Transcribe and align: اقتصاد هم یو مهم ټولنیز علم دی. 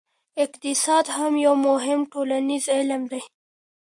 اقتصاد 0.45 1.05
هم 1.17 1.33
یو 1.45 1.55
مهم 1.67 1.99
ټولنیز 2.11 2.63
علم 2.77 3.01
دی. 3.11 3.21